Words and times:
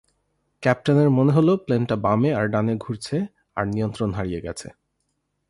ক্যাপ্টেনের 0.63 1.09
মনে 1.09 1.31
হলো, 1.31 1.57
প্লেনটা 1.57 1.95
বামে 1.95 2.29
আর 2.33 2.45
ডানে 2.47 2.73
ঘুরছে 2.75 3.17
আর 3.55 3.65
নিয়ন্ত্রণ 3.67 4.09
হারিয়ে 4.13 4.41
গেছে। 4.41 4.67